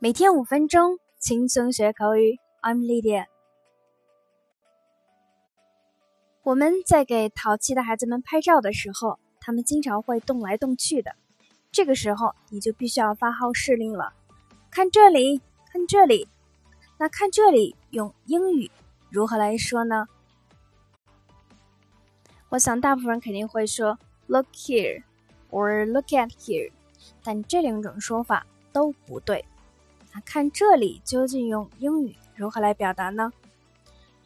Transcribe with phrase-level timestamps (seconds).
[0.00, 2.38] 每天五分钟，轻松学口语。
[2.60, 3.26] I'm Lydia。
[6.42, 11.14] 我们在给淘气的孩子们拍照的时候，他们经常会动来动去的。
[11.70, 14.12] 这个时候，你就必须要发号施令了。
[14.68, 15.40] 看这里，
[15.72, 16.28] 看这里。
[16.98, 18.70] 那看这里用英语
[19.10, 20.06] 如何来说呢？
[22.50, 25.02] 我想大部分人肯定会说 “look here”
[25.50, 26.70] or “look at here”，
[27.22, 29.44] 但这两种说法都不对。
[30.20, 33.32] 看这里究竟用英语如何来表达呢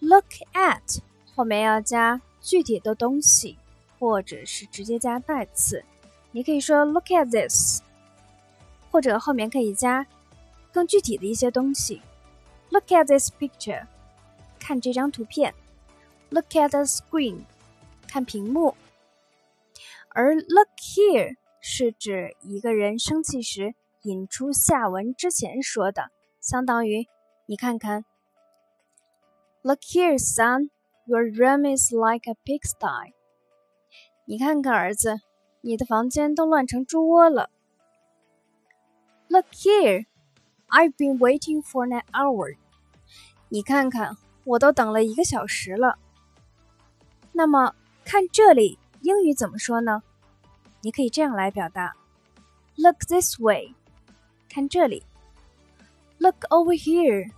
[0.00, 1.00] ？Look at
[1.34, 3.56] 后面要加具体的东西，
[3.98, 5.84] 或者是直接加代词。
[6.30, 7.82] 你可以说 Look at this，
[8.90, 10.06] 或者后面可以加
[10.72, 12.02] 更具体的一些东西。
[12.70, 13.86] Look at this picture，
[14.58, 15.54] 看这张图片。
[16.30, 17.44] Look at the screen，
[18.06, 18.76] 看屏幕。
[20.10, 23.74] 而 Look here 是指一个人生气时。
[24.07, 27.07] 引出下文之前说的，相当于
[27.45, 28.05] 你看看。
[29.61, 30.69] Look here, son,
[31.05, 33.13] your room is like a pigsty。
[34.25, 35.21] 你看看儿子，
[35.61, 37.49] 你的房间都乱成猪窝了。
[39.29, 40.05] Look here,
[40.67, 42.57] I've been waiting for an hour。
[43.49, 45.97] 你看看，我都等了一个小时了。
[47.31, 50.03] 那么看这里，英语怎么说呢？
[50.81, 51.93] 你可以这样来表达：
[52.75, 53.73] Look this way。
[54.58, 55.04] 看这里
[56.18, 57.30] ，Look over here，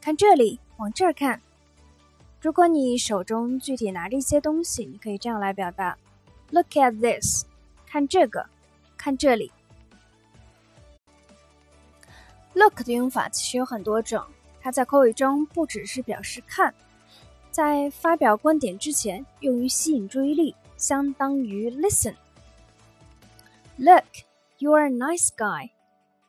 [0.00, 1.42] 看这里，往这儿看。
[2.40, 5.98] 如果你手中具体拿着一些东西，你可以这样来表达
[6.50, 7.44] ：Look at this，
[7.88, 8.46] 看这个，
[8.96, 9.50] 看这里。
[12.54, 14.24] Look 的用法其实有很多种，
[14.60, 16.72] 它在口语中不只是表示看，
[17.50, 22.14] 在发表观点之前用于吸引注意力，相当于 Listen。
[23.76, 24.04] Look,
[24.58, 25.70] you are a nice guy.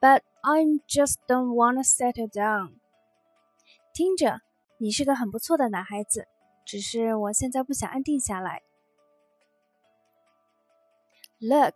[0.01, 2.75] But I just don't wanna settle down。
[3.93, 4.41] 听着，
[4.79, 6.29] 你是个很不错的男孩子，
[6.65, 8.63] 只是我现在不想安定下来。
[11.39, 11.75] Look,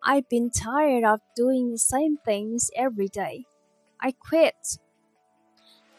[0.00, 3.44] I've been tired of doing the same things every day.
[3.96, 4.78] I quit.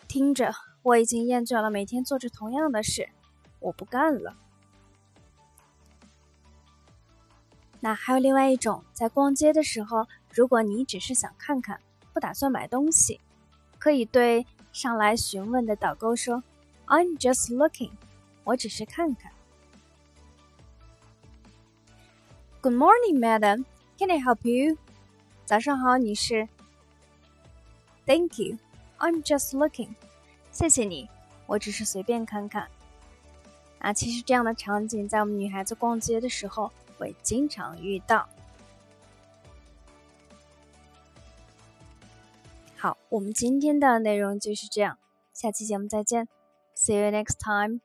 [0.08, 3.10] 听着，我已经厌倦了每天做着同样的事，
[3.60, 4.38] 我不干了。
[7.85, 10.07] 那还有另外一种，在逛街的时候。
[10.35, 11.79] 如果你只是想看看，
[12.15, 13.21] 不打算买东西，
[13.79, 16.43] 可以对上来询问的导购说
[16.87, 17.91] ：“I'm just looking，
[18.45, 19.31] 我只是看看。”
[22.63, 23.67] Good morning, madam.
[23.99, 24.79] Can I help you?
[25.45, 26.49] 早上好，女士。
[28.07, 28.57] Thank you.
[28.99, 29.91] I'm just looking.
[30.51, 31.11] 谢谢你，
[31.47, 32.69] 我只是随便看看。
[33.81, 38.29] 啊，其实这样的场景在我们女孩子逛街的时候会经常遇到。
[42.77, 44.99] 好，我们今天的内容就是这样，
[45.33, 46.29] 下期节目再见
[46.77, 47.81] ，See you next time。